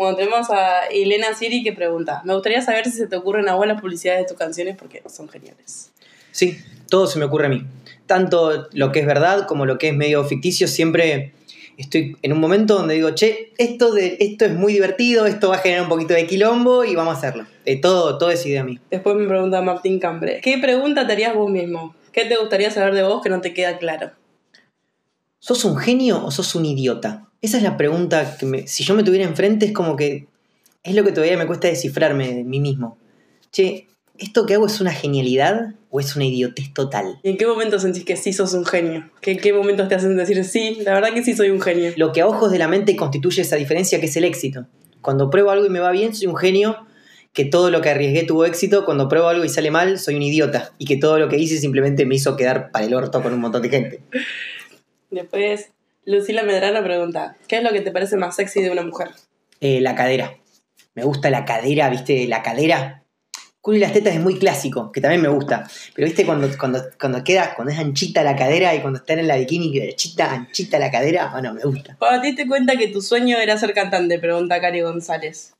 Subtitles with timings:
[0.00, 3.54] Bueno, tenemos a Elena Siri que pregunta, me gustaría saber si se te ocurren a
[3.56, 5.92] vos las publicidades de tus canciones porque son geniales.
[6.32, 6.56] Sí,
[6.88, 7.66] todo se me ocurre a mí.
[8.06, 11.34] Tanto lo que es verdad como lo que es medio ficticio, siempre
[11.76, 15.56] estoy en un momento donde digo, che, esto, de, esto es muy divertido, esto va
[15.56, 17.44] a generar un poquito de quilombo y vamos a hacerlo.
[17.66, 18.78] Eh, todo, todo es idea a mí.
[18.90, 21.94] Después me pregunta Martín Cambre, ¿qué pregunta te harías vos mismo?
[22.10, 24.12] ¿Qué te gustaría saber de vos que no te queda claro?
[25.40, 27.29] ¿Sos un genio o sos un idiota?
[27.42, 30.26] Esa es la pregunta que me, si yo me tuviera enfrente es como que
[30.82, 32.98] es lo que todavía me cuesta descifrarme de mí mismo.
[33.50, 37.18] Che, ¿esto que hago es una genialidad o es una idiotez total?
[37.22, 39.10] ¿Y en qué momento sentís que sí sos un genio?
[39.20, 41.92] ¿Qué, ¿Qué momentos te hacen decir sí, la verdad que sí soy un genio?
[41.96, 44.66] Lo que a ojos de la mente constituye esa diferencia que es el éxito.
[45.00, 46.76] Cuando pruebo algo y me va bien, soy un genio,
[47.32, 50.22] que todo lo que arriesgué tuvo éxito, cuando pruebo algo y sale mal, soy un
[50.22, 53.32] idiota, y que todo lo que hice simplemente me hizo quedar para el orto con
[53.32, 54.00] un montón de gente.
[55.10, 55.70] Después,
[56.06, 59.08] Lucila Medrano pregunta, ¿qué es lo que te parece más sexy de una mujer?
[59.60, 60.38] Eh, la cadera.
[60.94, 62.26] Me gusta la cadera, ¿viste?
[62.26, 63.04] La cadera.
[63.60, 65.68] Culo y las tetas es muy clásico, que también me gusta.
[65.94, 69.28] Pero viste cuando, cuando, cuando queda, cuando es anchita la cadera y cuando están en
[69.28, 71.96] la bikini, anchita, anchita la cadera, bueno, me gusta.
[71.98, 75.52] Cuando te diste cuenta que tu sueño era ser cantante, pregunta Cari González.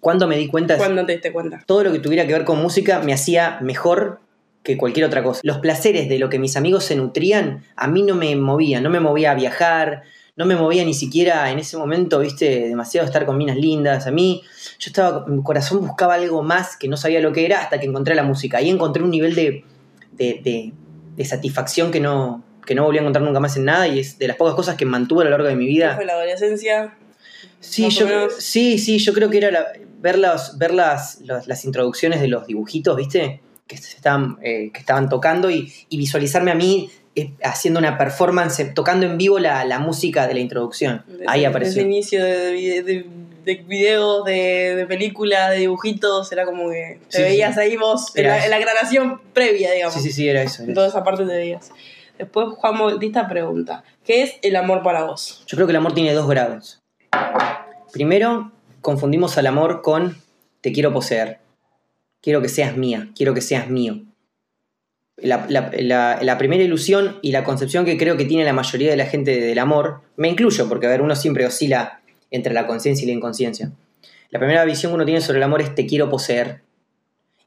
[0.00, 0.78] ¿Cuándo me di cuenta?
[0.78, 1.62] ¿Cuándo te diste cuenta?
[1.66, 4.20] Todo lo que tuviera que ver con música me hacía mejor
[4.64, 5.40] que cualquier otra cosa.
[5.44, 8.90] Los placeres de lo que mis amigos se nutrían, a mí no me movían, no
[8.90, 10.02] me movía a viajar,
[10.36, 14.06] no me movía ni siquiera en ese momento, viste, demasiado estar con minas lindas.
[14.08, 14.42] A mí,
[14.80, 17.86] yo estaba, mi corazón buscaba algo más que no sabía lo que era hasta que
[17.86, 18.58] encontré la música.
[18.58, 19.64] Ahí encontré un nivel de,
[20.12, 20.72] de, de-
[21.14, 24.18] de satisfacción que no, que no volví a encontrar nunca más en nada y es
[24.18, 25.94] de las pocas cosas que mantuve a lo largo de mi ¿Qué vida.
[25.94, 26.94] fue la adolescencia?
[27.60, 29.66] Sí, yo, sí, sí, yo creo que era la-
[30.00, 33.40] ver, las, ver las, las, las introducciones de los dibujitos, ¿viste?
[33.66, 37.96] Que, se estaban, eh, que estaban tocando y, y visualizarme a mí eh, haciendo una
[37.96, 41.02] performance, tocando en vivo la, la música de la introducción.
[41.06, 41.82] Desde- Ahí Desde apareció.
[41.82, 43.06] inicio de, de, de-
[43.44, 47.60] de videos, de, películas, de dibujitos, era como que te Sí, veías sí.
[47.60, 49.94] ahí vos, en la, en la grabación previa, digamos.
[49.94, 50.62] Sí, sí, sí, era eso.
[50.62, 51.70] era toda esa parte te veías.
[52.16, 55.44] Después Juan Bautista pregunta, ¿qué es el amor para vos?
[55.46, 56.80] Yo creo que el amor tiene dos grados.
[57.92, 58.50] Primero,
[58.80, 60.16] confundimos al amor con
[60.60, 61.38] te quiero poseer.
[62.24, 64.00] Quiero que seas mía, quiero que seas mío.
[65.18, 69.38] La, primera ilusión y la concepción que creo que tiene la mayoría de la gente
[69.38, 73.12] del amor, me incluyo, porque a ver, uno siempre oscila entre la conciencia y la
[73.12, 73.72] inconsciencia.
[74.30, 76.62] La primera visión que uno tiene sobre el amor es te quiero poseer.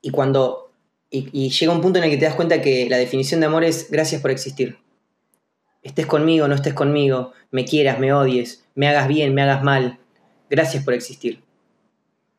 [0.01, 0.71] Y cuando.
[1.09, 3.63] Y llega un punto en el que te das cuenta que la definición de amor
[3.63, 4.77] es gracias por existir
[5.87, 9.99] estés conmigo, no estés conmigo, me quieras, me odies, me hagas bien, me hagas mal.
[10.49, 11.43] Gracias por existir.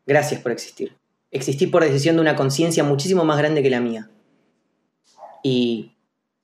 [0.07, 0.98] Gracias por existir.
[1.31, 4.11] Existir por decisión de una conciencia muchísimo más grande que la mía.
[5.43, 5.93] Y,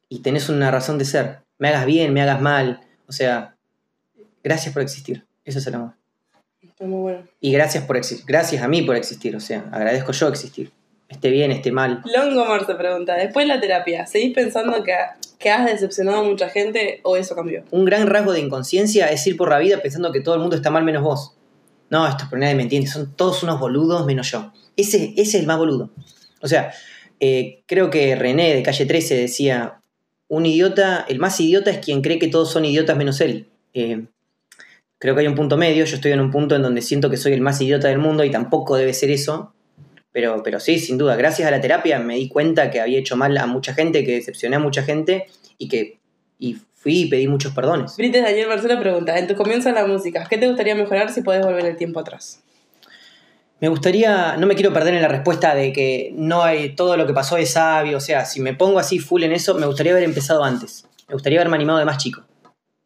[0.09, 1.39] y tenés una razón de ser.
[1.59, 2.81] Me hagas bien, me hagas mal.
[3.09, 3.57] O sea,
[4.43, 5.25] gracias por existir.
[5.45, 5.95] Eso es el amor.
[6.63, 7.29] Está muy bueno.
[7.41, 8.01] Y gracias por.
[8.27, 9.35] Gracias a mí por existir.
[9.37, 10.73] O sea, agradezco yo existir.
[11.09, 12.03] Esté bien, esté mal.
[12.05, 14.95] Longomar te pregunta, después de la terapia, ¿seguís pensando que,
[15.39, 17.63] que has decepcionado a mucha gente o eso cambió?
[17.71, 20.57] Un gran rasgo de inconsciencia es ir por la vida pensando que todo el mundo
[20.57, 21.37] está mal menos vos.
[21.91, 22.89] No, esto pero nadie me entiende.
[22.89, 24.53] Son todos unos boludos menos yo.
[24.77, 25.91] Ese, ese es el más boludo.
[26.41, 26.73] O sea,
[27.21, 29.81] eh, creo que René de calle 13 decía:
[30.29, 33.49] un idiota, el más idiota es quien cree que todos son idiotas menos él.
[33.73, 34.07] Eh,
[34.99, 35.85] creo que hay un punto medio.
[35.85, 38.25] Yo estoy en un punto en donde siento que soy el más idiota del mundo
[38.25, 39.55] y tampoco debe ser eso.
[40.13, 41.17] Pero, pero sí, sin duda.
[41.17, 44.13] Gracias a la terapia me di cuenta que había hecho mal a mucha gente, que
[44.13, 45.27] decepcioné a mucha gente
[45.59, 45.99] y que
[46.39, 47.97] y fui y pedí muchos perdones.
[47.97, 51.23] Brites Daniel Marcelo pregunta, en tu comienzo en la música, ¿qué te gustaría mejorar si
[51.23, 52.43] podés volver el tiempo atrás?
[53.61, 57.07] Me gustaría, no me quiero perder en la respuesta de que no hay todo lo
[57.07, 59.93] que pasó es sabio, o sea, si me pongo así full en eso, me gustaría
[59.93, 60.87] haber empezado antes.
[61.09, 62.25] Me gustaría haberme animado de más chico.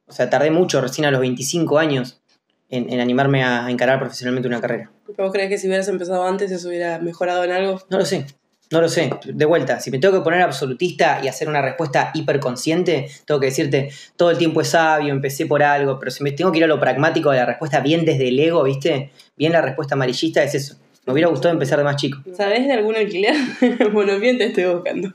[0.06, 2.20] O sea, tardé mucho, recién a los 25 años,
[2.68, 4.90] en, en animarme a encarar profesionalmente una carrera.
[5.16, 7.80] ¿Vos crees que si hubieras empezado antes eso hubiera mejorado en algo?
[7.90, 8.26] No lo sé,
[8.70, 9.10] no lo sé.
[9.24, 13.46] De vuelta, si me tengo que poner absolutista y hacer una respuesta hiperconsciente, tengo que
[13.46, 16.64] decirte, todo el tiempo es sabio, empecé por algo, pero si me tengo que ir
[16.64, 19.10] a lo pragmático de la respuesta bien desde el ego, ¿viste?
[19.36, 20.76] Bien la respuesta amarillista es eso.
[21.06, 22.18] Me hubiera gustado empezar de más chico.
[22.36, 23.34] ¿Sabés de algún alquiler?
[23.92, 25.14] bueno, bien te estoy buscando.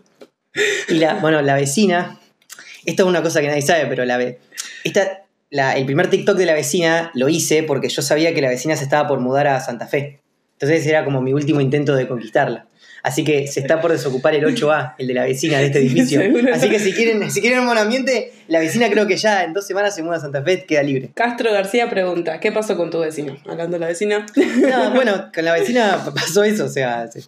[0.89, 2.19] Y la, bueno, la vecina,
[2.85, 4.39] esto es una cosa que nadie sabe, pero la, ve-
[4.83, 8.49] esta, la- el primer TikTok de la vecina lo hice porque yo sabía que la
[8.49, 10.19] vecina se estaba por mudar a Santa Fe.
[10.53, 12.65] Entonces era como mi último intento de conquistarla.
[13.03, 16.21] Así que se está por desocupar el 8A, el de la vecina de este edificio.
[16.53, 19.51] Así que si quieren, si quieren un buen ambiente, la vecina creo que ya en
[19.51, 21.11] dos semanas se muda a Santa Fe, queda libre.
[21.13, 23.35] Castro García pregunta, ¿qué pasó con tu vecino?
[23.45, 24.25] Hablando de la vecina.
[24.35, 27.23] No, bueno, con la vecina pasó eso, o sea, se-.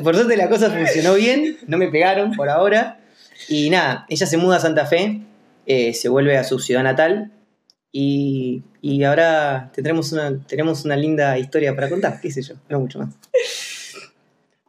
[0.00, 3.00] Por suerte la cosa funcionó bien, no me pegaron por ahora.
[3.48, 5.22] Y nada, ella se muda a Santa Fe,
[5.66, 7.32] eh, se vuelve a su ciudad natal
[7.90, 12.78] Y, y ahora tendremos una, tenemos una linda historia para contar, qué sé yo, no
[12.78, 13.08] mucho más.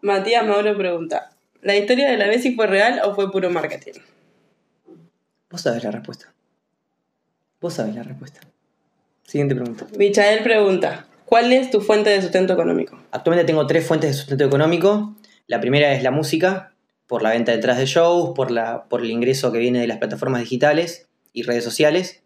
[0.03, 1.29] Matías Mauro pregunta:
[1.61, 4.01] ¿La historia de la Bessie fue real o fue puro marketing?
[5.50, 6.33] Vos sabés la respuesta.
[7.61, 8.41] Vos sabés la respuesta.
[9.23, 9.88] Siguiente pregunta.
[9.97, 13.00] Michael pregunta: ¿Cuál es tu fuente de sustento económico?
[13.11, 15.15] Actualmente tengo tres fuentes de sustento económico.
[15.47, 16.73] La primera es la música,
[17.07, 20.00] por la venta detrás de shows, por, la, por el ingreso que viene de las
[20.00, 22.23] plataformas digitales y redes sociales.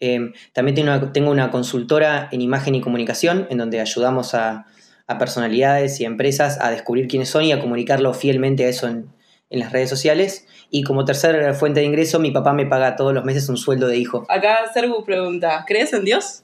[0.00, 4.64] Eh, también tengo una, tengo una, consultora en imagen y comunicación, en donde ayudamos a,
[5.08, 9.08] a, personalidades y empresas a descubrir quiénes son y a comunicarlo fielmente a eso en,
[9.50, 10.46] en, las redes sociales.
[10.70, 13.86] Y como tercera fuente de ingreso, mi papá me paga todos los meses un sueldo
[13.86, 14.26] de hijo.
[14.28, 16.42] Acá Sergu pregunta, ¿crees en Dios?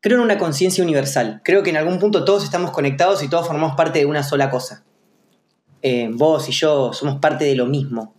[0.00, 1.40] Creo en una conciencia universal.
[1.44, 4.50] Creo que en algún punto todos estamos conectados y todos formamos parte de una sola
[4.50, 4.84] cosa.
[5.80, 8.14] Eh, vos y yo somos parte de lo mismo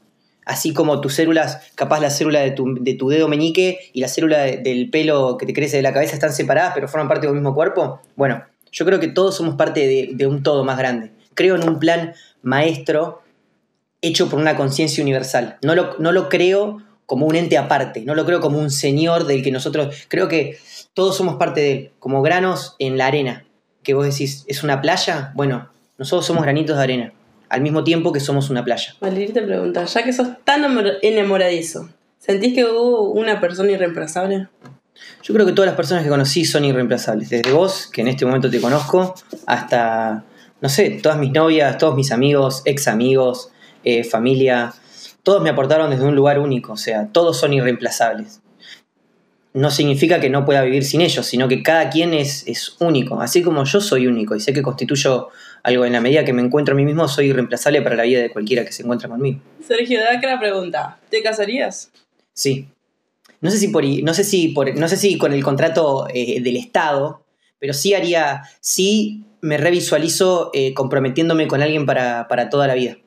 [0.45, 4.07] así como tus células, capaz la célula de tu, de tu dedo meñique y la
[4.07, 7.27] célula de, del pelo que te crece de la cabeza están separadas, pero forman parte
[7.27, 8.01] del mismo cuerpo.
[8.15, 8.43] Bueno,
[8.73, 11.11] yo creo que todos somos parte de, un todo más grande.
[11.35, 13.21] Creo en un plan maestro
[14.01, 15.57] hecho por una conciencia universal.
[15.61, 19.25] No lo, no lo creo como un ente aparte, no lo creo como un señor
[19.25, 20.57] del que nosotros, creo que
[20.93, 23.45] todos somos parte de él, como granos en la arena,
[23.83, 25.31] que vos decís, ¿es una playa?
[25.35, 27.13] Bueno, nosotros somos granitos de arena
[27.49, 28.95] al mismo tiempo que somos una playa.
[28.99, 30.63] Valerie te pregunta, ya que sos tan
[31.03, 31.87] enamoradizo,
[32.17, 34.47] ¿sentís que hubo una persona irreemplazable?
[35.23, 38.25] Yo creo que todas las personas que conocí son irreemplazables, desde vos, que en este
[38.25, 40.23] momento te conozco, hasta,
[40.61, 43.49] no sé, todas mis novias, todos mis amigos, ex amigos,
[43.83, 44.73] eh, familia,
[45.23, 48.41] todos me aportaron desde un lugar único, o sea, todos son irreemplazables.
[49.53, 53.21] No significa que no pueda vivir sin ellos, sino que cada quien es, es único,
[53.21, 55.29] así como yo soy único y sé que constituyo
[55.61, 58.21] algo en la medida que me encuentro a mí mismo, soy irreemplazable para la vida
[58.21, 59.39] de cualquiera que se encuentra conmigo.
[59.65, 61.91] Sergio Dacra pregunta, ¿te casarías?
[62.33, 62.67] Sí.
[63.43, 66.39] No sé si, por, no sé si, por, no sé si con el contrato eh,
[66.41, 67.25] del Estado,
[67.59, 72.99] pero sí haría, sí me revisualizo eh, comprometiéndome con alguien para, para, toda la vida.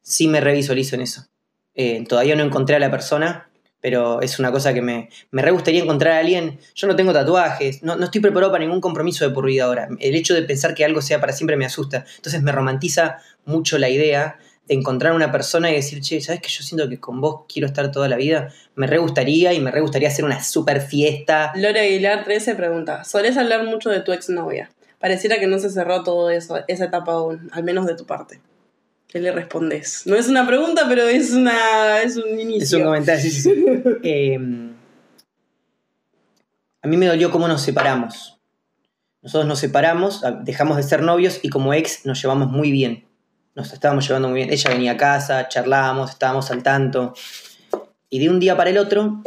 [0.00, 1.26] Sí me revisualizo en eso.
[1.74, 3.50] Eh, todavía no encontré a la persona,
[3.82, 6.58] pero es una cosa que me, me re gustaría encontrar a alguien.
[6.74, 9.88] Yo no tengo tatuajes, no, no, estoy preparado para ningún compromiso de por vida ahora.
[10.00, 12.06] El hecho de pensar que algo sea para siempre me asusta.
[12.16, 16.40] Entonces me romantiza mucho la idea de encontrar a una persona y decir, che, ¿sabes
[16.40, 18.52] que yo siento que con vos quiero estar toda la vida?
[18.74, 21.52] Me re gustaría y me re gustaría hacer una super fiesta.
[21.56, 24.70] Lore Aguilar 13 pregunta, ¿solés hablar mucho de tu exnovia?
[24.98, 28.40] Pareciera que no se cerró todo eso, esa etapa aún, al menos de tu parte.
[29.08, 30.02] ¿Qué le respondes?
[30.06, 32.64] No es una pregunta, pero es, una, es un inicio.
[32.64, 33.30] Es un comentario,
[34.02, 34.38] eh,
[36.84, 38.38] a mí me dolió cómo nos separamos.
[39.22, 43.06] Nosotros nos separamos, dejamos de ser novios y como ex nos llevamos muy bien.
[43.54, 44.52] Nos estábamos llevando muy bien.
[44.52, 47.14] Ella venía a casa, charlábamos, estábamos al tanto.
[48.10, 49.22] Y de un día para el otro,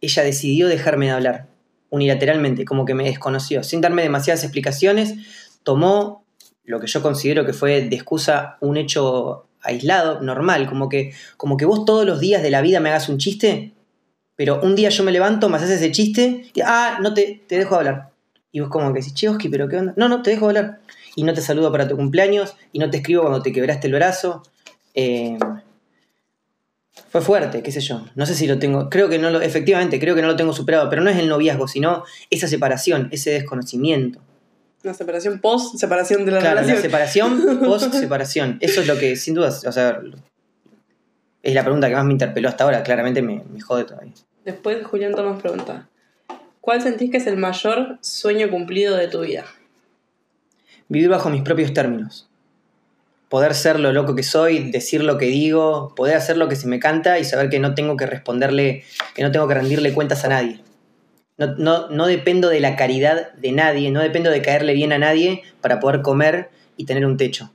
[0.00, 1.46] ella decidió dejarme de hablar
[1.90, 5.14] unilateralmente, como que me desconoció, sin darme demasiadas explicaciones.
[5.62, 6.24] Tomó
[6.64, 11.56] lo que yo considero que fue de excusa un hecho aislado, normal, como que, como
[11.56, 13.72] que vos todos los días de la vida me hagas un chiste,
[14.36, 17.58] pero un día yo me levanto, me haces ese chiste y, ah, no te, te
[17.58, 18.10] dejo hablar.
[18.52, 19.94] Y vos como que decís, Cheoski, pero ¿qué onda?
[19.96, 20.80] No, no, te dejo hablar.
[21.18, 23.94] Y no te saludo para tu cumpleaños, y no te escribo cuando te quebraste el
[23.94, 24.44] brazo.
[24.94, 25.36] Eh,
[27.08, 28.04] fue fuerte, qué sé yo.
[28.14, 30.52] No sé si lo tengo, creo que no lo, efectivamente, creo que no lo tengo
[30.52, 34.20] superado, pero no es el noviazgo, sino esa separación, ese desconocimiento.
[34.84, 36.76] Una separación post separación de la claro, relación.
[36.76, 38.58] La separación post separación.
[38.60, 40.00] Eso es lo que, sin duda, o sea,
[41.42, 42.84] es la pregunta que más me interpeló hasta ahora.
[42.84, 44.12] Claramente me, me jode todavía.
[44.44, 45.88] Después Julián Tomás pregunta:
[46.60, 49.46] ¿Cuál sentís que es el mayor sueño cumplido de tu vida?
[50.88, 52.28] Vivir bajo mis propios términos.
[53.28, 56.66] Poder ser lo loco que soy, decir lo que digo, poder hacer lo que se
[56.66, 60.24] me canta y saber que no tengo que responderle, que no tengo que rendirle cuentas
[60.24, 60.62] a nadie.
[61.36, 64.98] No, no, no, dependo de la caridad de nadie, no dependo de caerle bien a
[64.98, 67.52] nadie para poder comer y tener un techo.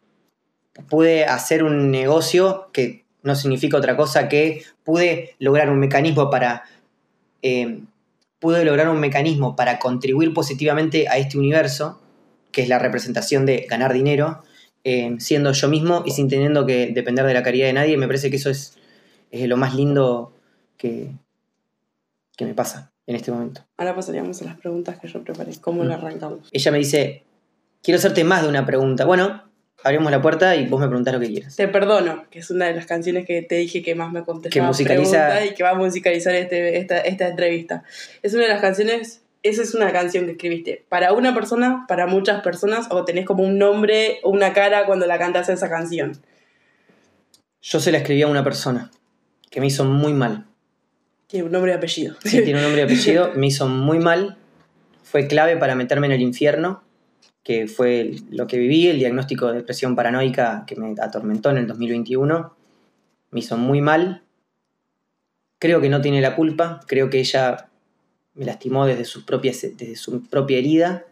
[0.87, 6.63] Pude hacer un negocio que no significa otra cosa que pude lograr un mecanismo para...
[7.41, 7.81] Eh,
[8.39, 12.01] pude lograr un mecanismo para contribuir positivamente a este universo,
[12.53, 14.41] que es la representación de ganar dinero,
[14.85, 17.97] eh, siendo yo mismo y sin teniendo que depender de la caridad de nadie.
[17.97, 18.77] Me parece que eso es,
[19.31, 20.33] es lo más lindo
[20.77, 21.11] que,
[22.37, 23.65] que me pasa en este momento.
[23.77, 25.51] Ahora pasaríamos a las preguntas que yo preparé.
[25.59, 25.87] ¿Cómo mm.
[25.87, 26.47] la arrancamos?
[26.51, 27.23] Ella me dice,
[27.81, 29.05] quiero hacerte más de una pregunta.
[29.05, 29.43] Bueno,
[29.83, 31.55] abrimos la puerta y vos me preguntás lo que quieras.
[31.55, 34.65] Te perdono, que es una de las canciones que te dije que más me contestaba
[34.65, 37.83] que musicaliza y que va a musicalizar este, esta, esta entrevista.
[38.21, 42.07] Es una de las canciones, esa es una canción que escribiste para una persona, para
[42.07, 46.13] muchas personas, o tenés como un nombre o una cara cuando la cantas esa canción.
[47.61, 48.89] Yo se la escribí a una persona
[49.49, 50.47] que me hizo muy mal
[51.27, 52.15] Tiene un nombre y apellido.
[52.23, 53.31] Sí, tiene un nombre y apellido.
[53.35, 54.37] Me hizo muy mal.
[55.03, 56.83] Fue clave para meterme en el infierno,
[57.43, 61.67] que fue lo que viví, el diagnóstico de depresión paranoica que me atormentó en el
[61.67, 62.55] 2021.
[63.31, 64.23] Me hizo muy mal.
[65.59, 66.79] Creo que no tiene la culpa.
[66.87, 67.69] Creo que ella
[68.35, 71.05] me lastimó desde, sus propias, desde su propia herida,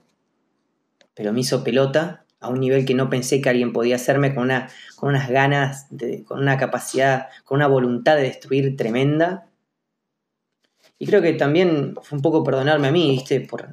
[1.13, 4.45] pero me hizo pelota a un nivel que no pensé que alguien podía hacerme con,
[4.45, 5.87] una, con unas ganas,
[6.25, 9.47] con una capacidad, con una voluntad de destruir tremenda.
[10.97, 13.41] Y creo que también fue un poco perdonarme a mí, ¿viste?
[13.41, 13.71] Por,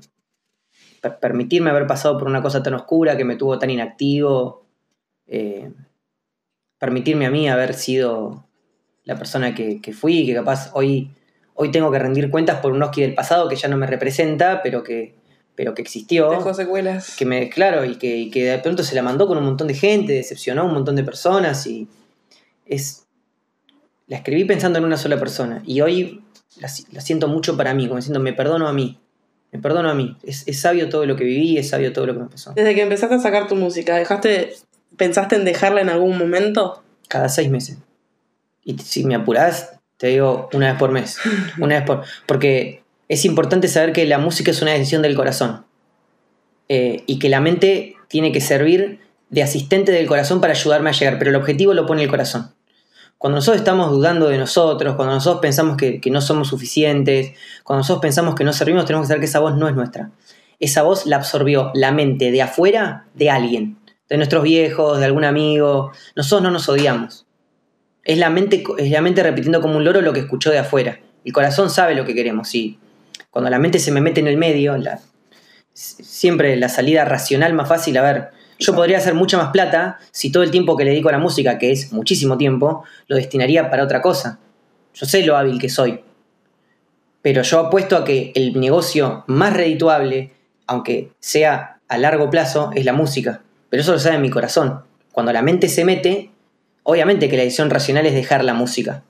[1.21, 4.67] permitirme haber pasado por una cosa tan oscura que me tuvo tan inactivo.
[5.27, 5.73] Eh,
[6.79, 8.47] permitirme a mí haber sido
[9.05, 11.11] la persona que, que fui, que capaz hoy
[11.61, 14.63] hoy tengo que rendir cuentas por un Oski del pasado que ya no me representa,
[14.63, 15.17] pero que,
[15.57, 16.31] pero que existió.
[16.31, 17.17] Dejó secuelas.
[17.17, 19.75] Que me, claro, y que, que, de pronto se la mandó con un montón de
[19.75, 21.89] gente, decepcionó a un montón de personas y
[22.65, 23.05] es...
[24.07, 26.23] La escribí pensando en una sola persona y hoy
[26.61, 28.99] la, siento mucho para mí, como diciendo, me perdono a mí.
[29.51, 30.17] Me perdono a mí.
[30.23, 32.53] Es, es, sabio todo lo que viví, es sabio todo lo que me pasó.
[32.55, 34.55] Desde que empezaste a sacar tu música, ¿dejaste,
[34.97, 36.83] pensaste en dejarla en algún momento?
[37.09, 37.79] Cada seis meses.
[38.65, 41.19] Y si me apurás, te digo una vez por mes.
[41.59, 42.05] Una vez por.
[42.27, 45.67] Porque es importante saber que la música es una decisión del corazón.
[46.69, 49.01] Eh, y que la mente tiene que servir
[49.31, 51.19] de asistente del corazón para ayudarme a llegar.
[51.19, 52.55] Pero el objetivo lo pone el corazón.
[53.19, 57.33] Cuando nosotros estamos dudando de nosotros, cuando nosotros pensamos que, que no somos suficientes,
[57.65, 60.13] cuando nosotros pensamos que no servimos, tenemos que saber que esa voz no es nuestra.
[60.61, 63.79] Esa voz la absorbió la mente de afuera de alguien,
[64.09, 65.91] de nuestros viejos, de algún amigo.
[66.15, 67.28] Nosotros no nos odiamos.
[68.09, 70.99] Es la, mente, es la mente repitiendo como un loro lo que escuchó de afuera.
[71.27, 72.79] El corazón sabe lo que queremos, sí.
[73.31, 74.99] Cuando la mente se me mete en el medio, la,
[75.75, 80.33] siempre la salida racional más fácil, a ver, yo podría hacer mucha más plata si
[80.33, 83.69] todo el tiempo que le dedico a la música, que es muchísimo tiempo, lo destinaría
[83.69, 84.39] para otra cosa.
[84.95, 86.03] Yo sé lo hábil que soy.
[87.21, 90.33] Pero yo apuesto a que el negocio más redituable,
[90.67, 93.43] aunque sea a largo plazo, es la música.
[93.69, 94.83] Pero eso lo sabe mi corazón.
[95.13, 96.31] Cuando la mente se mete,
[96.91, 99.03] Obviamente que la decisión racional es dejar la música.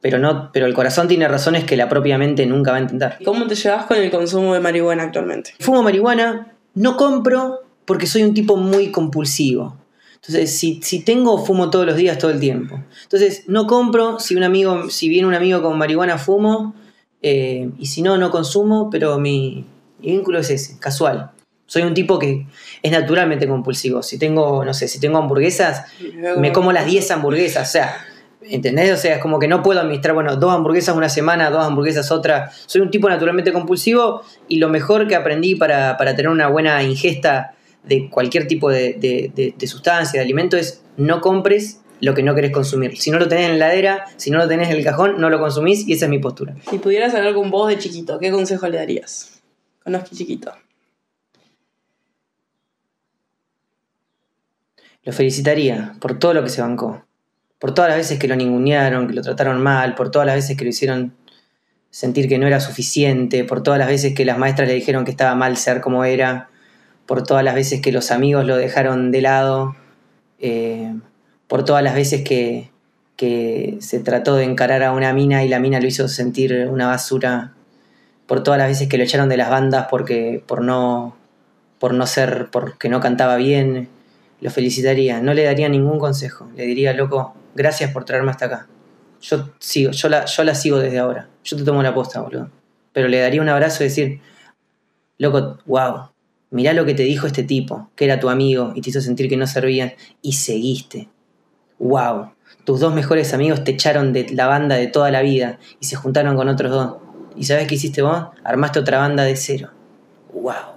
[0.00, 3.18] Pero, no, pero el corazón tiene razones que la propia mente nunca va a entender.
[3.24, 5.54] ¿Cómo te llevas con el consumo de marihuana actualmente?
[5.60, 9.76] Fumo marihuana, no compro porque soy un tipo muy compulsivo.
[10.16, 12.80] Entonces, si, tengo, fumo todos los días, todo el tiempo.
[13.04, 16.74] Entonces, no compro, si un amigo, si viene un amigo con marihuana, fumo,
[17.22, 19.64] eh, y si no, no consumo, pero mi,
[20.00, 21.30] mi vínculo es ese, casual.
[21.72, 22.44] Soy un tipo que
[22.82, 24.02] es naturalmente compulsivo.
[24.02, 25.86] Si tengo, no sé, si tengo hamburguesas,
[26.36, 27.66] me como las 10 hamburguesas.
[27.66, 27.96] O sea,
[28.42, 28.92] ¿entendés?
[28.92, 32.12] O sea, es como que no puedo administrar, bueno, dos hamburguesas una semana, dos hamburguesas
[32.12, 32.50] otra.
[32.66, 37.54] Soy un tipo naturalmente compulsivo y lo mejor que aprendí para, tener una buena ingesta
[37.84, 42.52] de cualquier tipo de, de, sustancia, de alimento, es no compres lo que no querés
[42.52, 42.98] consumir.
[42.98, 45.30] Si no lo tenés en la heladera, si no lo tenés en el cajón, no
[45.30, 46.54] lo consumís y esa es mi postura.
[46.68, 49.40] Si pudieras hablar con vos de chiquito, ¿qué consejo le darías?
[49.82, 50.52] Conozco chiquito.
[55.04, 57.04] Lo felicitaría por todo lo que se bancó,
[57.58, 60.56] por todas las veces que lo ningunearon, que lo trataron mal, por todas las veces
[60.56, 61.14] que lo hicieron
[61.90, 65.10] sentir que no era suficiente, por todas las veces que las maestras le dijeron que
[65.10, 66.48] estaba mal ser como era,
[67.06, 69.76] por todas las veces que los amigos lo dejaron de lado,
[70.38, 70.94] eh,
[71.48, 72.70] por todas las veces que,
[73.16, 76.86] que se trató de encarar a una mina y la mina lo hizo sentir una
[76.86, 77.52] basura,
[78.26, 81.16] por todas las veces que lo echaron de las bandas porque por no
[81.78, 83.88] por no ser porque no cantaba bien
[84.42, 88.66] lo felicitaría, no le daría ningún consejo, le diría, loco, gracias por traerme hasta acá.
[89.20, 92.50] Yo sigo, yo la, yo la sigo desde ahora, yo te tomo la posta, boludo.
[92.92, 94.20] Pero le daría un abrazo y decir,
[95.18, 96.08] loco, wow,
[96.50, 99.28] mirá lo que te dijo este tipo, que era tu amigo y te hizo sentir
[99.28, 101.08] que no servían y seguiste.
[101.78, 102.32] Wow,
[102.64, 105.94] tus dos mejores amigos te echaron de la banda de toda la vida y se
[105.94, 106.96] juntaron con otros dos.
[107.36, 108.26] ¿Y sabes qué hiciste vos?
[108.42, 109.70] Armaste otra banda de cero.
[110.32, 110.71] Wow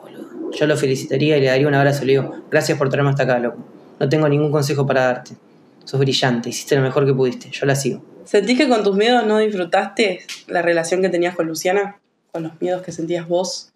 [0.55, 2.05] yo lo felicitaría y le daría un abrazo.
[2.05, 3.57] Le digo, gracias por traerme hasta acá, loco.
[3.99, 5.35] No tengo ningún consejo para darte.
[5.83, 7.49] Sos brillante, hiciste lo mejor que pudiste.
[7.51, 8.03] Yo la sigo.
[8.23, 11.99] ¿Sentís que con tus miedos no disfrutaste la relación que tenías con Luciana?
[12.31, 13.71] ¿Con los miedos que sentías vos?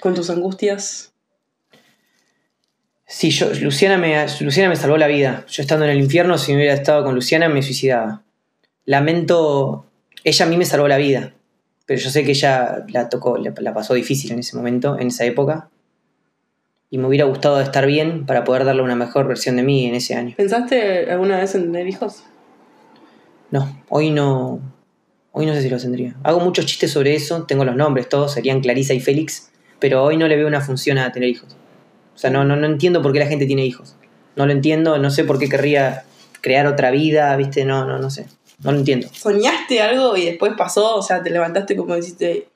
[0.00, 1.12] ¿Con tus angustias?
[3.06, 5.44] Sí, yo, Luciana, me, Luciana me salvó la vida.
[5.48, 8.22] Yo estando en el infierno, si no hubiera estado con Luciana, me suicidaba.
[8.84, 9.86] Lamento,
[10.24, 11.34] ella a mí me salvó la vida
[11.92, 15.26] pero yo sé que ella la tocó, la pasó difícil en ese momento, en esa
[15.26, 15.68] época.
[16.88, 19.94] Y me hubiera gustado estar bien para poder darle una mejor versión de mí en
[19.94, 20.32] ese año.
[20.38, 22.24] ¿Pensaste alguna vez en tener hijos?
[23.50, 24.58] No, hoy no.
[25.32, 26.16] Hoy no sé si los tendría.
[26.22, 30.16] Hago muchos chistes sobre eso, tengo los nombres, todos serían Clarisa y Félix, pero hoy
[30.16, 31.58] no le veo una función a tener hijos.
[32.14, 33.96] O sea, no, no, no entiendo por qué la gente tiene hijos.
[34.34, 36.04] No lo entiendo, no sé por qué querría
[36.40, 37.66] crear otra vida, ¿viste?
[37.66, 38.28] No, no, no sé.
[38.62, 39.08] No lo entiendo.
[39.12, 40.96] ¿Soñaste algo y después pasó?
[40.96, 42.48] O sea, te levantaste como dijiste,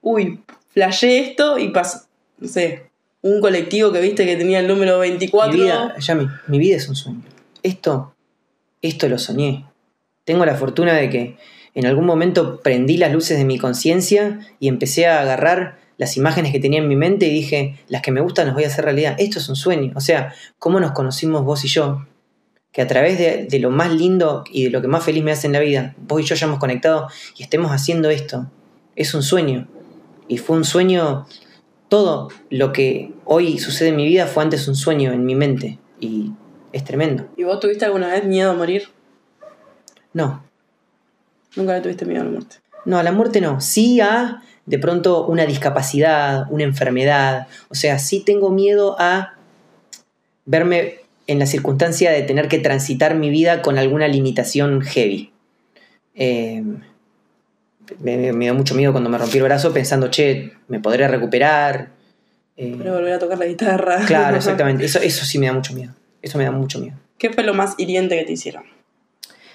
[0.00, 2.02] uy, flashé esto y pasó,
[2.38, 2.90] no sé,
[3.22, 5.52] un colectivo que viste que tenía el número 24.
[5.52, 7.22] Mi vida, Yami, mi vida es un sueño.
[7.62, 8.14] Esto,
[8.80, 9.66] esto lo soñé.
[10.24, 11.36] Tengo la fortuna de que
[11.74, 16.52] en algún momento prendí las luces de mi conciencia y empecé a agarrar las imágenes
[16.52, 18.86] que tenía en mi mente y dije, las que me gustan las voy a hacer
[18.86, 19.16] realidad.
[19.18, 19.92] Esto es un sueño.
[19.94, 22.06] O sea, ¿cómo nos conocimos vos y yo?
[22.72, 25.32] Que a través de, de lo más lindo y de lo que más feliz me
[25.32, 28.50] hace en la vida, vos y yo hayamos conectado y estemos haciendo esto.
[28.96, 29.68] Es un sueño.
[30.28, 31.26] Y fue un sueño,
[31.88, 35.78] todo lo que hoy sucede en mi vida fue antes un sueño en mi mente.
[35.98, 36.32] Y
[36.72, 37.26] es tremendo.
[37.36, 38.88] ¿Y vos tuviste alguna vez miedo a morir?
[40.12, 40.42] No,
[41.56, 42.56] Nunca le tuviste miedo a la muerte.
[42.84, 43.60] No, a la muerte no.
[43.60, 47.48] Sí a de pronto una discapacidad, una enfermedad.
[47.68, 49.34] O sea, sí tengo miedo a
[50.44, 50.99] verme
[51.30, 55.32] en la circunstancia de tener que transitar mi vida con alguna limitación heavy.
[56.14, 56.62] Eh,
[57.98, 61.90] me, me dio mucho miedo cuando me rompí el brazo pensando, che, me podré recuperar.
[62.56, 64.04] Eh, Pero volver a tocar la guitarra.
[64.06, 64.84] claro, exactamente.
[64.84, 65.92] Eso, eso sí me da mucho miedo.
[66.22, 66.96] Eso me da mucho miedo.
[67.18, 68.64] ¿Qué fue lo más hiriente que te hicieron?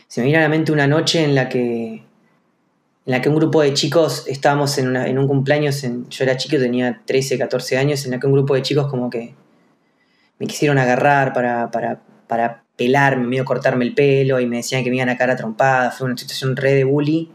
[0.08, 2.03] Se me viene a la mente una noche en la que
[3.08, 6.24] en la que un grupo de chicos estábamos en, una- en un cumpleaños, en- yo
[6.24, 9.36] era chico, tenía 13, 14 años, en la que un grupo de chicos como que
[10.39, 14.89] me quisieron agarrar para, para, para pelarme, medio cortarme el pelo y me decían que
[14.89, 17.32] me iban a cara trompada, fue una situación re de bully,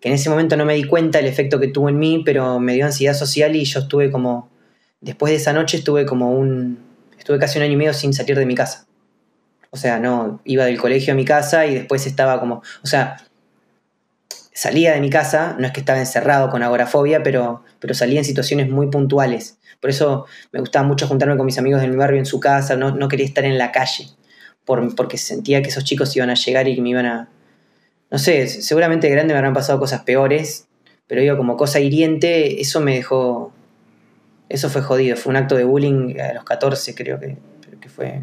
[0.00, 2.58] que en ese momento no me di cuenta el efecto que tuvo en mí, pero
[2.60, 4.50] me dio ansiedad social y yo estuve como,
[5.00, 6.78] después de esa noche estuve como un,
[7.18, 8.86] estuve casi un año y medio sin salir de mi casa.
[9.70, 13.16] O sea, no, iba del colegio a mi casa y después estaba como, o sea,
[14.56, 18.24] salía de mi casa, no es que estaba encerrado con agorafobia, pero, pero salía en
[18.24, 19.58] situaciones muy puntuales.
[19.80, 22.74] Por eso me gustaba mucho juntarme con mis amigos de mi barrio en su casa,
[22.74, 24.06] no, no quería estar en la calle,
[24.64, 27.28] por- porque sentía que esos chicos iban a llegar y que me iban a...
[28.10, 30.66] No sé, seguramente de grande me habrán pasado cosas peores,
[31.06, 33.52] pero digo, como cosa hiriente, eso me dejó...
[34.48, 37.36] Eso fue jodido, fue un acto de bullying a los 14 creo que,
[37.80, 38.22] que fue,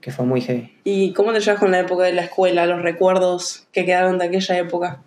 [0.00, 0.72] que fue muy heavy.
[0.82, 4.24] ¿Y cómo te llevas con la época de la escuela, los recuerdos que quedaron de
[4.24, 5.02] aquella época?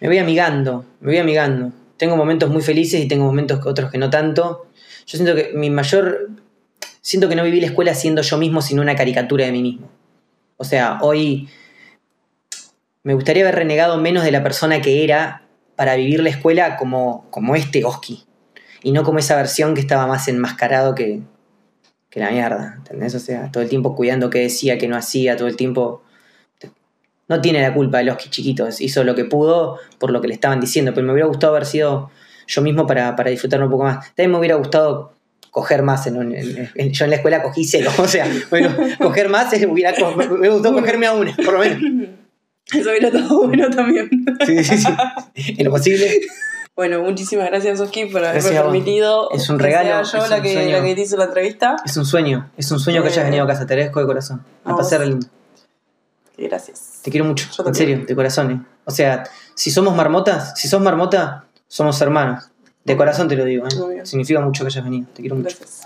[0.00, 1.72] Me voy amigando, me voy amigando.
[1.96, 4.66] Tengo momentos muy felices y tengo momentos otros que no tanto.
[5.06, 6.30] Yo siento que mi mayor.
[7.00, 9.88] Siento que no viví la escuela siendo yo mismo, sino una caricatura de mí mismo.
[10.56, 11.48] O sea, hoy
[13.04, 15.42] me gustaría haber renegado menos de la persona que era
[15.76, 18.24] para vivir la escuela como, como este Oski.
[18.82, 21.22] Y no como esa versión que estaba más enmascarado que,
[22.10, 22.74] que la mierda.
[22.78, 23.14] ¿Entendés?
[23.14, 26.02] O sea, todo el tiempo cuidando qué decía, qué no hacía, todo el tiempo
[27.28, 30.34] no tiene la culpa de los chiquitos, hizo lo que pudo por lo que le
[30.34, 32.10] estaban diciendo, pero me hubiera gustado haber sido
[32.46, 34.06] yo mismo para, para disfrutarlo un poco más.
[34.14, 35.12] También me hubiera gustado
[35.50, 38.74] coger más, en, un- en- en- yo en la escuela cogí cero, o sea, bueno,
[39.00, 42.08] coger más hubiera, me hubiera gustado cogerme a una, por lo menos.
[42.72, 44.10] Eso hubiera estado bueno también.
[44.44, 44.88] Sí, sí, sí.
[45.58, 46.20] En lo posible.
[46.74, 50.36] Bueno, muchísimas gracias, Oski, por haberme permitido Es un que regalo, sea yo es la
[50.36, 50.76] un que, sueño.
[50.76, 51.76] la que te hizo la entrevista.
[51.86, 54.42] Es un sueño, es un sueño que hayas venido a casa, te agradezco de corazón.
[54.64, 54.80] A vamos.
[54.82, 55.26] pasar lindo.
[56.38, 57.00] Gracias.
[57.02, 58.50] Te quiero mucho, Yo en serio, de corazón.
[58.50, 58.60] eh.
[58.84, 62.50] O sea, si somos marmotas, si sos marmota, somos hermanos.
[62.84, 64.04] De corazón te lo digo, eh.
[64.06, 65.08] Significa mucho que hayas venido.
[65.12, 65.56] Te quiero mucho.
[65.58, 65.84] Gracias.